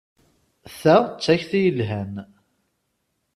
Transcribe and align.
Ta 0.79 0.95
d 1.09 1.13
takti 1.23 1.59
yelhan! 1.63 2.13